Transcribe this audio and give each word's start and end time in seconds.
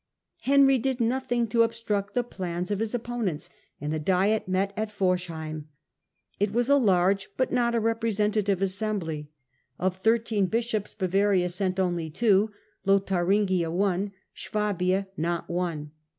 Henry 0.39 0.79
did 0.79 0.99
nothing 0.99 1.45
to 1.49 1.61
obstruct 1.61 2.15
the 2.15 2.23
plans 2.23 2.71
of 2.71 2.79
his 2.79 2.95
opponents, 2.95 3.51
and 3.79 3.93
the 3.93 3.99
diet 3.99 4.47
met 4.47 4.73
at 4.75 4.89
Forcheim. 4.89 5.67
It 6.39 6.51
was 6.51 6.69
a 6.69 6.75
large, 6.75 7.29
but 7.37 7.51
not 7.51 7.75
a 7.75 7.79
representative, 7.79 8.63
assembly. 8.63 9.29
Of 9.77 9.97
thirteen 9.97 10.47
Digitized 10.47 10.49
by 10.49 10.49
VjOOQIC 10.49 10.49
136• 10.49 10.49
HiLDRBRANb 10.49 10.51
bishops 10.51 10.95
Bavaria 11.11 11.49
sent 11.49 11.79
only 11.79 12.09
two, 12.09 12.51
Lotharingia 12.87 13.71
one, 13.71 14.11
Swabia 14.33 15.07
not 15.15 15.47
one. 15.51 15.91